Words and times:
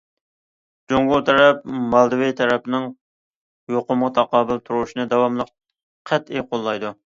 جۇڭگو 0.93 1.19
تەرەپ 1.27 1.59
مالدىۋې 1.91 2.31
تەرەپنىڭ 2.41 2.89
يۇقۇمغا 3.77 4.11
تاقابىل 4.19 4.65
تۇرۇشىنى 4.71 5.09
داۋاملىق 5.15 5.55
قەتئىي 6.13 6.49
قوللايدۇ. 6.53 6.95